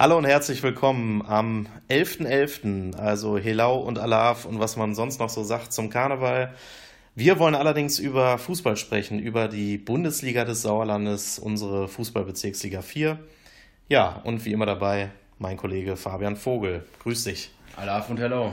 Hallo 0.00 0.16
und 0.16 0.26
herzlich 0.26 0.62
willkommen 0.62 1.26
am 1.26 1.66
11.11., 1.90 2.92
.11., 2.92 2.96
also 2.98 3.36
Helau 3.36 3.78
und 3.80 3.98
Alaf 3.98 4.44
und 4.44 4.60
was 4.60 4.76
man 4.76 4.94
sonst 4.94 5.18
noch 5.18 5.28
so 5.28 5.42
sagt 5.42 5.72
zum 5.72 5.90
Karneval. 5.90 6.54
Wir 7.16 7.40
wollen 7.40 7.56
allerdings 7.56 7.98
über 7.98 8.38
Fußball 8.38 8.76
sprechen, 8.76 9.18
über 9.18 9.48
die 9.48 9.76
Bundesliga 9.76 10.44
des 10.44 10.62
Sauerlandes, 10.62 11.40
unsere 11.40 11.88
Fußballbezirksliga 11.88 12.80
4. 12.80 13.18
Ja, 13.88 14.20
und 14.22 14.44
wie 14.44 14.52
immer 14.52 14.66
dabei 14.66 15.10
mein 15.40 15.56
Kollege 15.56 15.96
Fabian 15.96 16.36
Vogel. 16.36 16.86
Grüß 17.02 17.24
dich. 17.24 17.50
Alaf 17.74 18.08
und 18.08 18.20
Hello. 18.20 18.52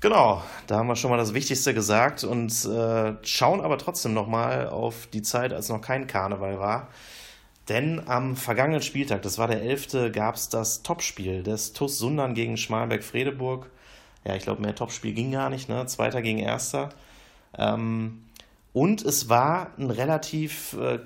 Genau, 0.00 0.40
da 0.68 0.76
haben 0.76 0.86
wir 0.86 0.94
schon 0.94 1.10
mal 1.10 1.16
das 1.16 1.34
Wichtigste 1.34 1.74
gesagt 1.74 2.22
und 2.22 2.52
äh, 2.66 3.14
schauen 3.24 3.60
aber 3.60 3.76
trotzdem 3.76 4.14
nochmal 4.14 4.68
auf 4.68 5.08
die 5.08 5.22
Zeit, 5.22 5.52
als 5.52 5.68
noch 5.68 5.80
kein 5.80 6.06
Karneval 6.06 6.60
war. 6.60 6.90
Denn 7.70 8.08
am 8.08 8.34
vergangenen 8.34 8.82
Spieltag, 8.82 9.22
das 9.22 9.38
war 9.38 9.46
der 9.46 9.62
11., 9.62 10.12
gab 10.12 10.34
es 10.34 10.48
das 10.48 10.82
Topspiel 10.82 11.44
des 11.44 11.72
TuS 11.72 11.98
Sundern 11.98 12.34
gegen 12.34 12.56
Schmalenberg-Fredeburg. 12.56 13.70
Ja, 14.24 14.34
ich 14.34 14.42
glaube, 14.42 14.60
mehr 14.60 14.74
Topspiel 14.74 15.14
ging 15.14 15.30
gar 15.30 15.50
nicht, 15.50 15.68
ne? 15.68 15.86
Zweiter 15.86 16.20
gegen 16.20 16.40
Erster. 16.40 16.88
Ähm, 17.56 18.24
und 18.72 19.02
es 19.02 19.28
war 19.28 19.70
ein 19.78 19.90
relativ 19.90 20.72
äh, 20.72 20.98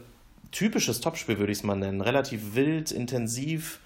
typisches 0.52 1.02
Topspiel, 1.02 1.38
würde 1.38 1.52
ich 1.52 1.58
es 1.58 1.64
mal 1.64 1.77
nennen. 1.77 2.00
Relativ 2.00 2.55
wild, 2.55 2.92
intensiv. 2.92 3.80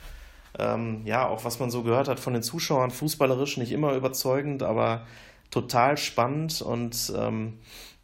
Ähm, 0.57 1.03
ja, 1.05 1.27
auch 1.27 1.45
was 1.45 1.59
man 1.59 1.73
so 1.73 1.83
gehört 1.83 2.07
hat 2.07 2.21
von 2.21 2.33
den 2.33 2.45
Zuschauern, 2.45 2.93
fußballerisch 2.93 3.57
nicht 3.57 3.73
immer 3.73 3.95
überzeugend, 3.95 4.63
aber 4.63 5.05
total 5.51 5.97
spannend. 5.97 6.63
Und 6.63 7.13
ähm, 7.17 7.55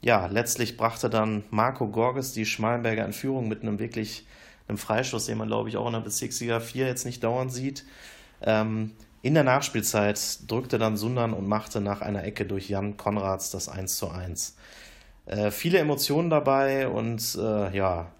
ja, 0.02 0.26
letztlich 0.26 0.76
brachte 0.76 1.08
dann 1.10 1.44
Marco 1.50 1.86
Gorges 1.86 2.32
die 2.32 2.44
Schmalenberger 2.44 3.04
in 3.04 3.12
Führung 3.12 3.46
mit 3.46 3.62
einem 3.62 3.78
wirklich 3.78 4.26
einem 4.68 4.78
Freistoß, 4.78 5.26
den 5.26 5.38
man, 5.38 5.48
glaube 5.48 5.68
ich, 5.68 5.76
auch 5.76 5.86
in 5.86 5.92
der 5.92 6.00
Bezirksliga 6.00 6.60
4 6.60 6.86
jetzt 6.86 7.04
nicht 7.04 7.22
dauernd 7.22 7.52
sieht. 7.52 7.84
Ähm, 8.42 8.92
in 9.22 9.34
der 9.34 9.44
Nachspielzeit 9.44 10.50
drückte 10.50 10.78
dann 10.78 10.96
Sundern 10.96 11.32
und 11.32 11.48
machte 11.48 11.80
nach 11.80 12.02
einer 12.02 12.24
Ecke 12.24 12.44
durch 12.44 12.68
Jan 12.68 12.96
Konrads 12.96 13.50
das 13.50 13.68
1 13.68 13.96
zu 13.96 14.10
1. 14.10 14.56
Äh, 15.26 15.50
viele 15.50 15.78
Emotionen 15.78 16.28
dabei 16.28 16.88
und 16.88 17.38
äh, 17.40 17.74
ja, 17.74 18.12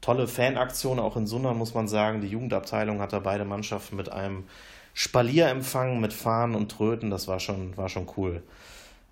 tolle 0.00 0.28
Fanaktionen 0.28 1.02
auch 1.02 1.16
in 1.16 1.26
Sundern, 1.26 1.56
muss 1.56 1.74
man 1.74 1.88
sagen. 1.88 2.20
Die 2.20 2.28
Jugendabteilung 2.28 3.00
hat 3.00 3.12
da 3.12 3.20
beide 3.20 3.44
Mannschaften 3.44 3.96
mit 3.96 4.10
einem 4.10 4.44
Spalier 4.92 5.48
empfangen, 5.48 6.00
mit 6.00 6.12
Fahnen 6.12 6.54
und 6.54 6.70
Tröten. 6.70 7.10
Das 7.10 7.28
war 7.28 7.40
schon, 7.40 7.76
war 7.76 7.88
schon 7.88 8.06
cool. 8.16 8.42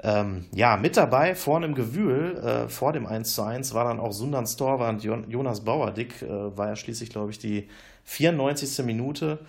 Ähm, 0.01 0.47
ja, 0.53 0.77
mit 0.77 0.97
dabei, 0.97 1.35
vorne 1.35 1.67
im 1.67 1.75
Gewühl, 1.75 2.37
äh, 2.37 2.69
vor 2.69 2.93
dem 2.93 3.07
1 3.07 3.35
zu 3.35 3.43
1, 3.43 3.75
war 3.75 3.85
dann 3.85 3.99
auch 3.99 4.13
Sunderns 4.13 4.57
Torwart 4.57 5.03
Jonas 5.03 5.65
Bauerdick, 5.65 6.23
äh, 6.23 6.57
war 6.57 6.69
ja 6.69 6.77
schließlich, 6.77 7.11
glaube 7.11 7.31
ich, 7.33 7.39
die 7.39 7.69
94. 8.05 8.85
Minute. 8.85 9.41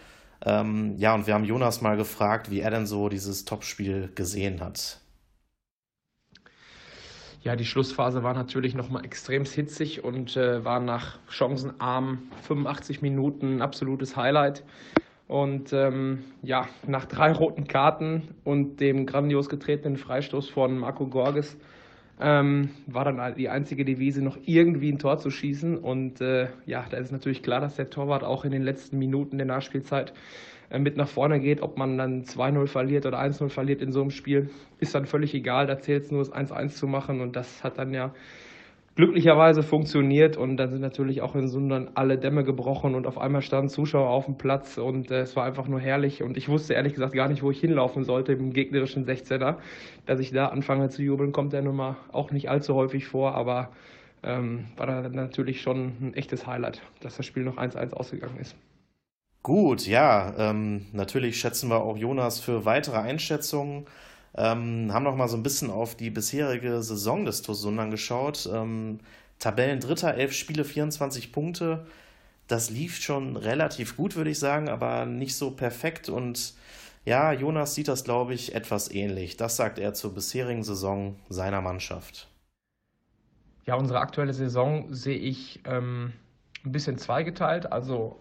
Ähm, 0.44 0.95
ja, 0.97 1.14
und 1.14 1.27
wir 1.27 1.33
haben 1.33 1.44
Jonas 1.44 1.81
mal 1.81 1.97
gefragt, 1.97 2.50
wie 2.50 2.61
er 2.61 2.72
denn 2.72 2.88
so 2.88 3.09
dieses 3.09 3.45
Topspiel 3.45 4.11
gesehen 4.16 4.61
hat. 4.61 5.00
Ja, 7.42 7.55
die 7.55 7.66
Schlussphase 7.66 8.23
war 8.23 8.33
natürlich 8.33 8.75
nochmal 8.75 9.05
extrem 9.05 9.45
hitzig 9.45 10.03
und 10.03 10.36
äh, 10.36 10.66
war 10.66 10.80
nach 10.80 11.20
chancenarm 11.30 12.23
85 12.42 13.02
Minuten 13.02 13.58
ein 13.58 13.61
absolutes 13.61 14.17
Highlight. 14.17 14.64
Und 15.30 15.73
ähm, 15.73 16.23
ja, 16.41 16.67
nach 16.88 17.05
drei 17.05 17.31
roten 17.31 17.67
Karten 17.67 18.30
und 18.44 18.80
dem 18.80 19.05
grandios 19.05 19.47
getretenen 19.47 19.95
Freistoß 19.95 20.49
von 20.49 20.75
Marco 20.80 21.05
Gorges 21.05 21.55
ähm, 22.19 22.71
war 22.88 23.05
dann 23.05 23.36
die 23.36 23.47
einzige 23.47 23.86
Devise, 23.86 24.23
noch 24.23 24.39
irgendwie 24.47 24.91
ein 24.91 24.97
Tor 24.97 25.19
zu 25.19 25.30
schießen. 25.30 25.77
Und 25.77 26.19
äh, 26.19 26.47
ja, 26.66 26.83
da 26.89 26.97
ist 26.97 27.11
natürlich 27.11 27.44
klar, 27.44 27.61
dass 27.61 27.75
der 27.75 27.91
Torwart 27.91 28.23
auch 28.23 28.44
in 28.44 28.49
den 28.49 28.63
letzten 28.63 28.97
Minuten 28.97 29.38
der 29.38 29.45
Nachspielzeit 29.45 30.13
äh, 30.71 30.80
mit 30.80 30.97
nach 30.97 31.08
vorne 31.08 31.39
geht. 31.39 31.61
Ob 31.61 31.77
man 31.77 31.99
dann 31.99 32.23
2-0 32.23 32.66
verliert 32.66 33.05
oder 33.05 33.21
1-0 33.21 33.49
verliert 33.49 33.83
in 33.83 33.91
so 33.91 34.02
einem 34.02 34.09
Spiel, 34.09 34.49
ist 34.80 34.95
dann 34.95 35.05
völlig 35.05 35.36
egal. 35.36 35.67
Da 35.67 35.77
zählt 35.77 36.05
es 36.05 36.11
nur, 36.11 36.21
das 36.21 36.33
1-1 36.33 36.69
zu 36.69 36.88
machen. 36.88 37.21
Und 37.21 37.36
das 37.36 37.64
hat 37.64 37.77
dann 37.77 37.93
ja 37.93 38.15
glücklicherweise 38.99 39.64
funktioniert 39.64 40.36
und 40.36 40.58
dann 40.58 40.71
sind 40.71 40.82
natürlich 40.82 41.21
auch 41.21 41.33
in 41.33 41.48
Sundern 41.48 41.89
alle 41.93 42.17
Dämme 42.17 42.43
gebrochen 42.43 42.95
und 42.95 43.08
auf 43.08 43.17
einmal 43.17 43.42
standen 43.42 43.70
Zuschauer 43.70 44.10
auf 44.10 44.26
dem 44.26 44.37
Platz 44.37 44.77
und 44.77 45.10
äh, 45.10 45.21
es 45.21 45.37
war 45.37 45.45
einfach 45.45 45.70
nur 45.70 45.80
herrlich 45.80 46.21
und 46.21 46.36
ich 46.36 46.49
wusste 46.49 46.73
ehrlich 46.73 46.95
gesagt 46.95 47.14
gar 47.14 47.30
nicht, 47.30 47.42
wo 47.42 47.49
ich 47.49 47.61
hinlaufen 47.61 48.04
sollte 48.04 48.33
im 48.33 48.52
gegnerischen 48.52 49.05
16er. 49.05 49.55
Dass 50.05 50.20
ich 50.20 50.33
da 50.33 50.48
anfange 50.48 50.89
zu 50.89 51.02
jubeln, 51.02 51.32
kommt 51.32 51.54
ja 51.54 51.61
nun 51.61 51.77
mal 51.77 51.95
auch 52.11 52.32
nicht 52.32 52.49
allzu 52.49 52.76
häufig 52.76 53.08
vor, 53.08 53.36
aber 53.36 53.70
ähm, 54.21 54.65
war 54.76 54.86
dann 54.86 55.14
natürlich 55.14 55.61
schon 55.61 55.93
ein 56.02 56.14
echtes 56.15 56.45
Highlight, 56.45 56.82
dass 56.99 57.15
das 57.15 57.26
Spiel 57.26 57.43
noch 57.43 57.55
1-1 57.55 57.93
ausgegangen 57.93 58.38
ist. 58.38 58.58
Gut, 59.43 59.88
ja, 59.88 60.33
ähm, 60.38 60.88
natürlich 60.92 61.39
schätzen 61.39 61.70
wir 61.70 61.83
auch 61.83 61.95
Jonas 61.95 62.42
für 62.42 62.65
weitere 62.65 62.98
Einschätzungen. 62.98 63.86
Ähm, 64.35 64.93
haben 64.93 65.03
noch 65.03 65.15
mal 65.15 65.27
so 65.27 65.37
ein 65.37 65.43
bisschen 65.43 65.71
auf 65.71 65.95
die 65.95 66.09
bisherige 66.09 66.81
Saison 66.83 67.25
des 67.25 67.41
TuS 67.41 67.67
geschaut. 67.89 68.49
Ähm, 68.51 68.99
Tabellendritter, 69.39 70.13
11 70.13 70.33
Spiele, 70.33 70.65
24 70.65 71.31
Punkte. 71.31 71.85
Das 72.47 72.69
lief 72.69 72.97
schon 72.97 73.37
relativ 73.37 73.95
gut, 73.95 74.15
würde 74.15 74.31
ich 74.31 74.39
sagen, 74.39 74.69
aber 74.69 75.05
nicht 75.05 75.35
so 75.35 75.51
perfekt. 75.51 76.09
Und 76.09 76.53
ja, 77.05 77.31
Jonas 77.31 77.75
sieht 77.75 77.87
das, 77.87 78.03
glaube 78.03 78.33
ich, 78.33 78.53
etwas 78.55 78.91
ähnlich. 78.91 79.37
Das 79.37 79.55
sagt 79.55 79.79
er 79.79 79.93
zur 79.93 80.13
bisherigen 80.13 80.63
Saison 80.63 81.15
seiner 81.29 81.61
Mannschaft. 81.61 82.27
Ja, 83.65 83.75
unsere 83.75 83.99
aktuelle 83.99 84.33
Saison 84.33 84.93
sehe 84.93 85.17
ich 85.17 85.61
ähm, 85.65 86.13
ein 86.65 86.71
bisschen 86.71 86.97
zweigeteilt. 86.97 87.71
Also 87.71 88.19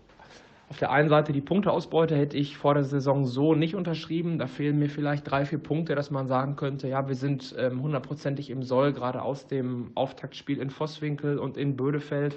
auf 0.69 0.79
der 0.79 0.91
einen 0.91 1.09
Seite 1.09 1.33
die 1.33 1.41
Punkteausbeute 1.41 2.15
hätte 2.15 2.37
ich 2.37 2.59
vor 2.59 2.75
der 2.75 2.84
Saison 2.84 3.25
so 3.25 3.55
nicht 3.55 3.75
unterschrieben. 3.75 4.39
Da 4.39 4.47
fehlen 4.47 4.79
mir 4.79 4.91
vielleicht 4.91 5.31
drei, 5.31 5.47
vier 5.47 5.59
Punkte, 5.59 5.95
dass 5.95 6.11
man 6.11 6.27
sagen 6.27 6.56
könnte, 6.56 6.89
ja, 6.89 7.09
wir 7.09 7.15
sind 7.15 7.55
ähm, 7.59 7.81
hundertprozentig 7.83 8.51
im 8.51 8.62
Soll, 8.62 8.93
gerade 8.93 9.23
aus 9.23 9.47
dem 9.47 9.91
Auftaktspiel 9.95 10.59
in 10.59 10.71
Vosswinkel 10.71 11.39
und 11.39 11.56
in 11.56 11.77
Bödefeld 11.77 12.37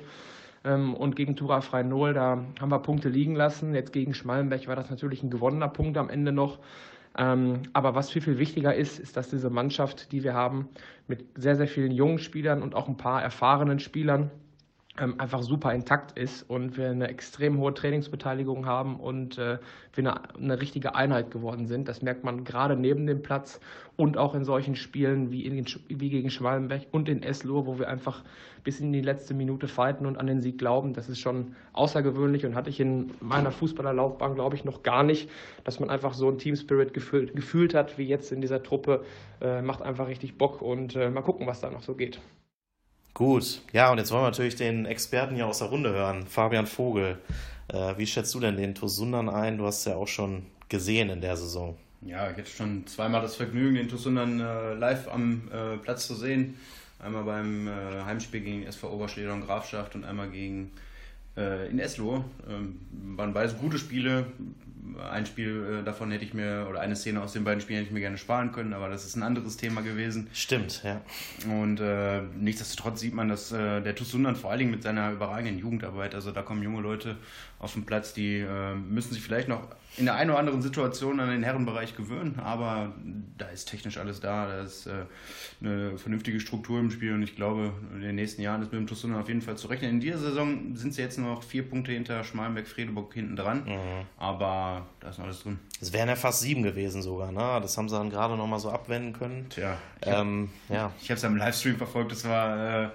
ähm, 0.63 0.93
und 0.93 1.15
gegen 1.17 1.35
Tura 1.35 1.59
Freinol, 1.59 2.13
da 2.13 2.43
haben 2.59 2.71
wir 2.71 2.79
Punkte 2.79 3.09
liegen 3.09 3.35
lassen. 3.35 3.75
Jetzt 3.75 3.91
gegen 3.91 4.13
Schmallenberg 4.13 4.65
war 4.67 4.77
das 4.77 4.89
natürlich 4.89 5.23
ein 5.23 5.29
gewonnener 5.29 5.67
Punkt 5.67 5.97
am 5.97 6.09
Ende 6.09 6.31
noch. 6.31 6.59
Ähm, 7.17 7.63
aber 7.73 7.95
was 7.95 8.09
viel, 8.09 8.21
viel 8.21 8.37
wichtiger 8.37 8.73
ist, 8.73 8.97
ist, 8.97 9.17
dass 9.17 9.29
diese 9.29 9.49
Mannschaft, 9.49 10.13
die 10.13 10.23
wir 10.23 10.33
haben, 10.33 10.69
mit 11.07 11.25
sehr, 11.35 11.57
sehr 11.57 11.67
vielen 11.67 11.91
jungen 11.91 12.19
Spielern 12.19 12.63
und 12.63 12.75
auch 12.75 12.87
ein 12.87 12.95
paar 12.95 13.21
erfahrenen 13.21 13.79
Spielern, 13.79 14.31
ähm, 14.31 14.39
einfach 14.97 15.41
super 15.41 15.73
intakt 15.73 16.17
ist 16.17 16.43
und 16.43 16.75
wir 16.75 16.89
eine 16.89 17.07
extrem 17.07 17.57
hohe 17.57 17.73
Trainingsbeteiligung 17.73 18.65
haben 18.65 18.99
und 18.99 19.37
äh, 19.37 19.57
wir 19.93 20.09
eine, 20.09 20.35
eine, 20.35 20.61
richtige 20.61 20.95
Einheit 20.95 21.31
geworden 21.31 21.65
sind. 21.65 21.87
Das 21.87 22.01
merkt 22.01 22.25
man 22.25 22.43
gerade 22.43 22.75
neben 22.75 23.07
dem 23.07 23.21
Platz 23.21 23.61
und 23.95 24.17
auch 24.17 24.35
in 24.35 24.43
solchen 24.43 24.75
Spielen 24.75 25.31
wie, 25.31 25.45
in, 25.45 25.65
wie 25.87 26.09
gegen 26.09 26.29
Schwallenberg 26.29 26.87
und 26.91 27.07
in 27.07 27.23
Eslohe, 27.23 27.65
wo 27.65 27.79
wir 27.79 27.87
einfach 27.87 28.21
bis 28.65 28.81
in 28.81 28.91
die 28.91 29.01
letzte 29.01 29.33
Minute 29.33 29.69
fighten 29.69 30.05
und 30.05 30.17
an 30.17 30.27
den 30.27 30.41
Sieg 30.41 30.57
glauben. 30.57 30.93
Das 30.93 31.07
ist 31.07 31.19
schon 31.19 31.55
außergewöhnlich 31.71 32.45
und 32.45 32.55
hatte 32.55 32.69
ich 32.69 32.79
in 32.81 33.11
meiner 33.21 33.51
Fußballerlaufbahn, 33.51 34.35
glaube 34.35 34.57
ich, 34.57 34.65
noch 34.65 34.83
gar 34.83 35.03
nicht, 35.03 35.29
dass 35.63 35.79
man 35.79 35.89
einfach 35.89 36.13
so 36.13 36.27
einen 36.27 36.37
Team-Spirit 36.37 36.93
gefühlt, 36.93 37.33
gefühlt 37.33 37.73
hat 37.73 37.97
wie 37.97 38.03
jetzt 38.03 38.33
in 38.33 38.41
dieser 38.41 38.61
Truppe. 38.61 39.05
Äh, 39.39 39.61
macht 39.61 39.81
einfach 39.81 40.09
richtig 40.09 40.37
Bock 40.37 40.61
und 40.61 40.97
äh, 40.97 41.09
mal 41.09 41.21
gucken, 41.21 41.47
was 41.47 41.61
da 41.61 41.71
noch 41.71 41.81
so 41.81 41.95
geht. 41.95 42.19
Gut, 43.13 43.61
ja, 43.73 43.91
und 43.91 43.97
jetzt 43.97 44.11
wollen 44.11 44.23
wir 44.23 44.29
natürlich 44.29 44.55
den 44.55 44.85
Experten 44.85 45.35
hier 45.35 45.47
aus 45.47 45.59
der 45.59 45.67
Runde 45.67 45.91
hören. 45.91 46.25
Fabian 46.27 46.65
Vogel, 46.65 47.17
äh, 47.67 47.97
wie 47.97 48.07
schätzt 48.07 48.33
du 48.33 48.39
denn 48.39 48.55
den 48.55 48.73
Tosundan 48.73 49.29
ein? 49.29 49.57
Du 49.57 49.65
hast 49.65 49.85
ja 49.85 49.95
auch 49.95 50.07
schon 50.07 50.45
gesehen 50.69 51.09
in 51.09 51.21
der 51.21 51.35
Saison. 51.35 51.77
Ja, 52.01 52.31
ich 52.31 52.37
hatte 52.37 52.49
schon 52.49 52.87
zweimal 52.87 53.21
das 53.21 53.35
Vergnügen, 53.35 53.75
den 53.75 53.89
Tosundan 53.89 54.39
äh, 54.39 54.73
live 54.73 55.07
am 55.09 55.51
äh, 55.51 55.77
Platz 55.77 56.07
zu 56.07 56.15
sehen. 56.15 56.57
Einmal 56.99 57.23
beim 57.23 57.67
äh, 57.67 57.71
Heimspiel 58.05 58.41
gegen 58.41 58.63
SV 58.63 58.91
Oberschleder 58.91 59.33
und 59.33 59.45
Grafschaft 59.45 59.95
und 59.95 60.05
einmal 60.05 60.29
gegen 60.29 60.71
äh, 61.35 61.69
in 61.69 61.79
Eslo. 61.79 62.23
Ähm, 62.49 62.79
waren 63.15 63.33
beides 63.33 63.57
gute 63.57 63.77
Spiele, 63.77 64.25
ein 65.11 65.25
Spiel 65.25 65.79
äh, 65.81 65.83
davon 65.83 66.11
hätte 66.11 66.25
ich 66.25 66.33
mir, 66.33 66.67
oder 66.69 66.79
eine 66.79 66.95
Szene 66.95 67.21
aus 67.21 67.33
den 67.33 67.43
beiden 67.43 67.61
Spielen 67.61 67.79
hätte 67.79 67.87
ich 67.87 67.93
mir 67.93 67.99
gerne 67.99 68.17
sparen 68.17 68.51
können, 68.51 68.73
aber 68.73 68.89
das 68.89 69.05
ist 69.05 69.15
ein 69.15 69.23
anderes 69.23 69.57
Thema 69.57 69.81
gewesen. 69.81 70.29
Stimmt, 70.33 70.83
ja. 70.83 71.01
Und 71.49 71.79
äh, 71.79 72.21
nichtsdestotrotz 72.37 72.99
sieht 72.99 73.13
man, 73.13 73.29
dass 73.29 73.51
äh, 73.51 73.81
der 73.81 73.95
TuS 73.95 74.11
Sundern 74.11 74.35
vor 74.35 74.49
allen 74.49 74.59
Dingen 74.59 74.71
mit 74.71 74.83
seiner 74.83 75.11
überragenden 75.11 75.59
Jugendarbeit, 75.59 76.15
also 76.15 76.31
da 76.31 76.41
kommen 76.41 76.63
junge 76.63 76.81
Leute 76.81 77.17
auf 77.59 77.73
den 77.73 77.85
Platz, 77.85 78.13
die 78.13 78.39
äh, 78.39 78.75
müssen 78.75 79.13
sich 79.13 79.21
vielleicht 79.21 79.47
noch 79.47 79.67
in 79.97 80.05
der 80.05 80.15
einen 80.15 80.29
oder 80.29 80.39
anderen 80.39 80.61
Situation 80.61 81.19
an 81.19 81.29
den 81.29 81.43
Herrenbereich 81.43 81.95
gewöhnen, 81.95 82.39
aber 82.39 82.93
da 83.37 83.47
ist 83.47 83.65
technisch 83.65 83.97
alles 83.97 84.21
da, 84.21 84.47
da 84.47 84.61
ist 84.61 84.87
äh, 84.87 85.05
eine 85.59 85.97
vernünftige 85.97 86.39
Struktur 86.39 86.79
im 86.79 86.91
Spiel 86.91 87.13
und 87.13 87.23
ich 87.23 87.35
glaube, 87.35 87.73
in 87.93 88.01
den 88.01 88.15
nächsten 88.15 88.41
Jahren 88.41 88.61
ist 88.61 88.71
mit 88.71 88.79
dem 88.79 88.87
TuS 88.87 89.01
Sundern 89.01 89.21
auf 89.21 89.27
jeden 89.27 89.41
Fall 89.41 89.57
zu 89.57 89.67
rechnen. 89.67 89.91
In 89.91 89.99
dieser 89.99 90.19
Saison 90.19 90.75
sind 90.75 90.93
sie 90.93 91.01
jetzt 91.01 91.17
noch 91.19 91.43
vier 91.43 91.67
Punkte 91.67 91.91
hinter 91.91 92.23
Schmalenberg-Fredeburg 92.23 93.13
hinten 93.13 93.35
dran, 93.35 93.65
mhm. 93.65 94.05
aber 94.17 94.85
da 95.01 95.09
ist 95.09 95.17
noch 95.17 95.25
alles 95.25 95.43
drin. 95.43 95.59
Es 95.81 95.91
wären 95.91 96.07
ja 96.07 96.15
fast 96.15 96.41
sieben 96.41 96.63
gewesen 96.63 97.01
sogar, 97.01 97.31
ne? 97.31 97.59
Das 97.61 97.77
haben 97.77 97.89
sie 97.89 97.97
dann 97.97 98.09
gerade 98.09 98.37
noch 98.37 98.47
mal 98.47 98.59
so 98.59 98.71
abwenden 98.71 99.13
können. 99.13 99.47
Tja, 99.49 99.77
ich 99.99 100.07
ähm, 100.07 100.49
habe 100.69 100.93
es 100.99 101.21
ja. 101.21 101.27
im 101.27 101.35
Livestream 101.35 101.75
verfolgt, 101.75 102.11
das 102.11 102.27
war... 102.27 102.85
Äh, 102.85 102.89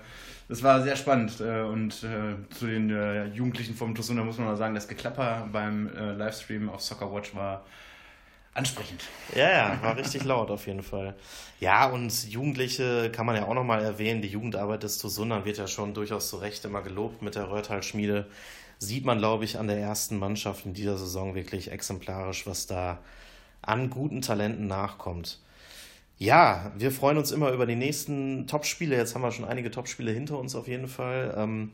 das 0.48 0.62
war 0.62 0.82
sehr 0.82 0.96
spannend. 0.96 1.40
Äh, 1.40 1.62
und 1.62 2.02
äh, 2.04 2.37
zu 2.50 2.66
den 2.66 2.90
äh, 2.90 3.26
Jugendlichen 3.26 3.75
vom 3.75 3.94
Tosunda 3.94 4.22
muss 4.25 4.38
man 4.38 4.46
mal 4.46 4.56
sagen, 4.56 4.75
das 4.75 4.88
Geklapper 4.88 5.48
beim 5.52 5.90
Livestream 6.16 6.69
auf 6.69 6.81
Soccer 6.81 7.12
Watch 7.12 7.34
war 7.34 7.64
ansprechend. 8.54 9.04
Ja, 9.34 9.50
ja, 9.50 9.82
war 9.82 9.96
richtig 9.96 10.25
laut 10.25 10.50
auf 10.50 10.66
jeden 10.66 10.82
Fall. 10.82 11.14
Ja, 11.60 11.87
und 11.87 12.28
Jugendliche 12.31 13.10
kann 13.10 13.26
man 13.26 13.37
ja 13.37 13.44
auch 13.46 13.54
nochmal 13.54 13.84
erwähnen. 13.84 14.22
Die 14.22 14.28
Jugendarbeit 14.28 14.82
des 14.82 14.98
Tosundern 14.98 15.44
wird 15.44 15.58
ja 15.58 15.66
schon 15.66 15.94
durchaus 15.94 16.31
zu 16.31 16.37
Recht 16.37 16.64
immer 16.64 16.82
gelobt 16.82 17.22
mit 17.22 17.34
der 17.34 17.50
Röhrtal-Schmiede. 17.50 18.26
Sieht 18.78 19.04
man, 19.04 19.19
glaube 19.19 19.44
ich, 19.44 19.58
an 19.58 19.69
der 19.69 19.78
ersten 19.78 20.19
Mannschaft 20.19 20.64
in 20.66 20.75
dieser 20.75 20.96
Saison 20.96 21.34
wirklich 21.34 21.70
exemplarisch, 21.70 22.46
was 22.46 22.66
da 22.66 22.98
an 23.62 23.90
guten 23.90 24.22
Talenten 24.22 24.66
nachkommt. 24.66 25.38
Ja, 26.19 26.73
wir 26.79 26.93
freuen 26.93 27.19
uns 27.19 27.31
immer 27.31 27.51
über 27.51 27.67
die 27.67 27.77
nächsten 27.77 28.47
Topspiele. 28.47 28.97
Jetzt 28.97 29.15
haben 29.15 29.23
wir 29.23 29.33
schon 29.33 29.45
einige 29.45 29.71
Topspiele 29.71 30.13
hinter 30.13 30.39
uns 30.39 30.55
auf 30.55 30.67
jeden 30.67 30.89
Fall. 30.89 31.35
Ähm, 31.37 31.73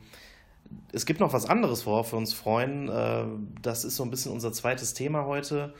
es 0.91 1.05
gibt 1.05 1.21
noch 1.21 1.31
was 1.31 1.45
anderes, 1.45 1.85
worauf 1.85 2.11
wir 2.11 2.17
uns 2.17 2.33
freuen. 2.33 2.89
Äh, 2.89 3.23
das 3.61 3.85
ist 3.85 3.95
so 3.95 4.03
ein 4.03 4.11
bisschen 4.11 4.33
unser 4.33 4.51
zweites 4.51 4.93
Thema 4.93 5.25
heute, 5.25 5.73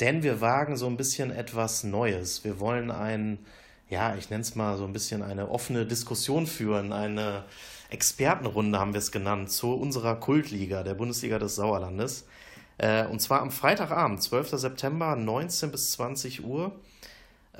denn 0.00 0.22
wir 0.22 0.42
wagen 0.42 0.76
so 0.76 0.86
ein 0.86 0.98
bisschen 0.98 1.30
etwas 1.30 1.82
Neues. 1.82 2.44
Wir 2.44 2.60
wollen 2.60 2.90
ein, 2.90 3.38
ja, 3.88 4.14
ich 4.16 4.28
nenne 4.28 4.42
es 4.42 4.54
mal 4.54 4.76
so 4.76 4.84
ein 4.84 4.92
bisschen 4.92 5.22
eine 5.22 5.48
offene 5.48 5.86
Diskussion 5.86 6.46
führen, 6.46 6.92
eine 6.92 7.44
Expertenrunde 7.88 8.78
haben 8.78 8.92
wir 8.92 8.98
es 8.98 9.12
genannt, 9.12 9.50
zu 9.50 9.72
unserer 9.72 10.16
Kultliga, 10.16 10.82
der 10.82 10.94
Bundesliga 10.94 11.38
des 11.38 11.54
Sauerlandes. 11.56 12.26
Äh, 12.76 13.06
und 13.06 13.20
zwar 13.20 13.40
am 13.40 13.50
Freitagabend, 13.50 14.22
12. 14.22 14.50
September, 14.58 15.16
19 15.16 15.70
bis 15.70 15.92
20 15.92 16.44
Uhr. 16.44 16.72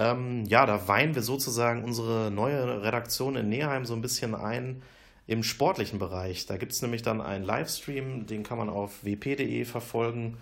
Ähm, 0.00 0.46
ja, 0.46 0.64
da 0.64 0.88
weihen 0.88 1.14
wir 1.14 1.20
sozusagen 1.20 1.84
unsere 1.84 2.30
neue 2.30 2.82
Redaktion 2.82 3.36
in 3.36 3.50
Neheim 3.50 3.84
so 3.84 3.92
ein 3.92 4.00
bisschen 4.00 4.34
ein 4.34 4.80
im 5.26 5.42
sportlichen 5.42 5.98
Bereich. 5.98 6.46
Da 6.46 6.56
gibt 6.56 6.72
es 6.72 6.80
nämlich 6.80 7.02
dann 7.02 7.20
einen 7.20 7.44
Livestream, 7.44 8.26
den 8.26 8.42
kann 8.42 8.56
man 8.56 8.70
auf 8.70 9.04
wp.de 9.04 9.66
verfolgen 9.66 10.38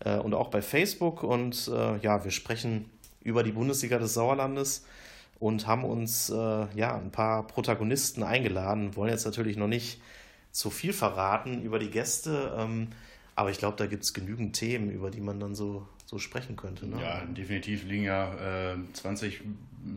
äh, 0.00 0.16
und 0.16 0.32
auch 0.32 0.48
bei 0.48 0.62
Facebook. 0.62 1.24
Und 1.24 1.68
äh, 1.68 1.98
ja, 1.98 2.24
wir 2.24 2.30
sprechen 2.30 2.88
über 3.22 3.42
die 3.42 3.52
Bundesliga 3.52 3.98
des 3.98 4.14
Sauerlandes 4.14 4.86
und 5.38 5.66
haben 5.66 5.84
uns 5.84 6.30
äh, 6.30 6.34
ja 6.74 6.96
ein 6.96 7.10
paar 7.10 7.46
Protagonisten 7.46 8.22
eingeladen. 8.22 8.96
Wollen 8.96 9.10
jetzt 9.10 9.26
natürlich 9.26 9.58
noch 9.58 9.68
nicht 9.68 10.00
zu 10.52 10.70
viel 10.70 10.94
verraten 10.94 11.60
über 11.62 11.78
die 11.78 11.90
Gäste. 11.90 12.56
Ähm, 12.58 12.88
aber 13.34 13.50
ich 13.50 13.58
glaube, 13.58 13.76
da 13.76 13.86
gibt 13.86 14.04
es 14.04 14.12
genügend 14.12 14.54
Themen, 14.54 14.90
über 14.90 15.10
die 15.10 15.20
man 15.20 15.40
dann 15.40 15.54
so, 15.54 15.86
so 16.04 16.18
sprechen 16.18 16.56
könnte. 16.56 16.86
Ne? 16.86 17.00
Ja, 17.00 17.24
definitiv 17.24 17.84
liegen 17.84 18.04
ja 18.04 18.72
äh, 18.72 18.76
20 18.92 19.42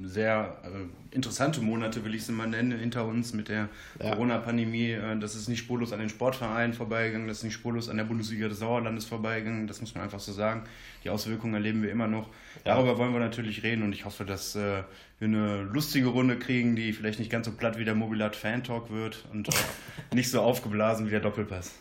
sehr 0.03 0.57
äh, 0.63 1.15
interessante 1.15 1.61
Monate, 1.61 2.03
will 2.03 2.15
ich 2.15 2.21
es 2.21 2.29
mal 2.29 2.47
nennen, 2.47 2.77
hinter 2.77 3.05
uns 3.05 3.33
mit 3.33 3.49
der 3.49 3.69
ja. 4.01 4.11
Corona-Pandemie. 4.11 4.91
Äh, 4.91 5.19
das 5.19 5.35
ist 5.35 5.47
nicht 5.47 5.59
spurlos 5.59 5.93
an 5.93 5.99
den 5.99 6.09
Sportvereinen 6.09 6.73
vorbeigegangen, 6.73 7.27
das 7.27 7.39
ist 7.39 7.43
nicht 7.43 7.53
spurlos 7.53 7.89
an 7.89 7.97
der 7.97 8.05
Bundesliga 8.05 8.47
des 8.47 8.59
Sauerlandes 8.59 9.05
vorbeigegangen, 9.05 9.67
das 9.67 9.81
muss 9.81 9.93
man 9.93 10.03
einfach 10.03 10.19
so 10.19 10.31
sagen. 10.31 10.63
Die 11.03 11.09
Auswirkungen 11.09 11.53
erleben 11.53 11.83
wir 11.83 11.91
immer 11.91 12.07
noch. 12.07 12.27
Ja. 12.65 12.75
Darüber 12.75 12.97
wollen 12.97 13.13
wir 13.13 13.19
natürlich 13.19 13.63
reden 13.63 13.83
und 13.83 13.93
ich 13.93 14.05
hoffe, 14.05 14.25
dass 14.25 14.55
äh, 14.55 14.83
wir 15.19 15.27
eine 15.27 15.63
lustige 15.63 16.07
Runde 16.07 16.37
kriegen, 16.39 16.75
die 16.75 16.91
vielleicht 16.93 17.19
nicht 17.19 17.31
ganz 17.31 17.45
so 17.45 17.51
platt 17.51 17.77
wie 17.77 17.85
der 17.85 17.95
Mobilat 17.95 18.35
Fan 18.35 18.63
Talk 18.63 18.91
wird 18.91 19.25
und 19.31 19.49
nicht 20.13 20.31
so 20.31 20.41
aufgeblasen 20.41 21.05
wie 21.05 21.11
der 21.11 21.19
Doppelpass. 21.19 21.73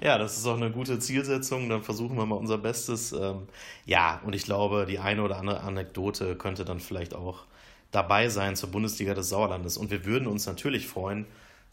Ja, 0.00 0.18
das 0.18 0.36
ist 0.36 0.46
auch 0.46 0.56
eine 0.56 0.70
gute 0.70 0.98
Zielsetzung. 0.98 1.68
Dann 1.68 1.82
versuchen 1.82 2.16
wir 2.16 2.26
mal 2.26 2.36
unser 2.36 2.58
Bestes. 2.58 3.12
Ähm, 3.12 3.48
ja, 3.84 4.20
und 4.24 4.34
ich 4.34 4.44
glaube, 4.44 4.86
die 4.86 4.98
eine 4.98 5.22
oder 5.22 5.38
andere 5.38 5.60
Anekdote 5.60 6.36
könnte 6.36 6.64
dann 6.64 6.80
vielleicht 6.80 7.14
auch 7.14 7.44
dabei 7.92 8.28
sein 8.28 8.56
zur 8.56 8.70
Bundesliga 8.70 9.14
des 9.14 9.28
Sauerlandes. 9.28 9.76
Und 9.76 9.90
wir 9.90 10.04
würden 10.04 10.28
uns 10.28 10.46
natürlich 10.46 10.86
freuen, 10.86 11.26